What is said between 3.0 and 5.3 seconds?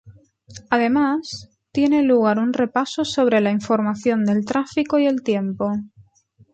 sobre la información del tráfico y el